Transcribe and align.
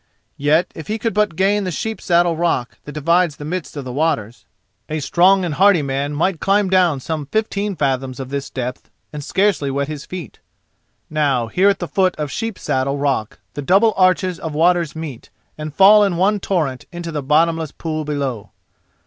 Yet 0.39 0.71
if 0.73 0.87
he 0.87 0.97
could 0.97 1.13
but 1.13 1.35
gain 1.35 1.63
the 1.63 1.69
Sheep 1.69 2.01
saddle 2.01 2.35
rock 2.35 2.79
that 2.85 2.91
divides 2.93 3.35
the 3.35 3.45
midst 3.45 3.77
of 3.77 3.85
the 3.85 3.93
waters, 3.93 4.47
a 4.89 4.99
strong 4.99 5.45
and 5.45 5.53
hardy 5.53 5.83
man 5.83 6.13
might 6.15 6.39
climb 6.39 6.71
down 6.71 6.99
some 6.99 7.27
fifteen 7.27 7.75
fathoms 7.75 8.19
of 8.19 8.29
this 8.29 8.49
depth 8.49 8.89
and 9.13 9.23
scarcely 9.23 9.69
wet 9.69 9.87
his 9.87 10.07
feet. 10.07 10.39
Now 11.07 11.49
here 11.49 11.69
at 11.69 11.77
the 11.77 11.87
foot 11.87 12.15
of 12.15 12.31
Sheep 12.31 12.57
saddle 12.57 12.97
rock 12.97 13.41
the 13.53 13.61
double 13.61 13.93
arches 13.95 14.39
of 14.39 14.55
waters 14.55 14.95
meet, 14.95 15.29
and 15.55 15.71
fall 15.71 16.03
in 16.03 16.17
one 16.17 16.39
torrent 16.39 16.85
into 16.91 17.11
the 17.11 17.21
bottomless 17.21 17.71
pool 17.71 18.03
below. 18.03 18.49